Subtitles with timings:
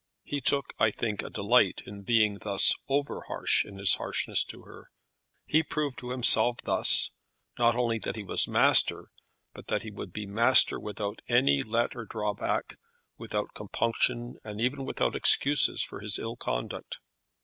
[0.23, 4.63] He took, I think, a delight in being thus over harsh in his harshness to
[4.63, 4.89] her.
[5.45, 7.11] He proved to himself thus
[7.59, 9.11] not only that he was master,
[9.53, 12.77] but that he would be master without any let or drawback,
[13.19, 16.97] without compunctions, and even without excuses for his ill conduct.